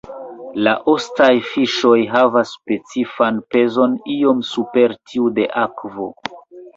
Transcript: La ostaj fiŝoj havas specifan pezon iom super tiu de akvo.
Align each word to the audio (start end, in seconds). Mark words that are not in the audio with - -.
La 0.67 0.71
ostaj 0.91 1.33
fiŝoj 1.49 1.99
havas 2.13 2.53
specifan 2.59 3.37
pezon 3.55 3.93
iom 4.15 4.41
super 4.53 4.97
tiu 5.11 5.29
de 5.37 5.47
akvo. 5.65 6.09